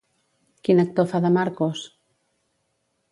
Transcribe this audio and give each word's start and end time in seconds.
Quin 0.67 0.81
actor 0.83 1.05
fa 1.11 1.21
de 1.25 1.31
Marcos? 1.37 1.83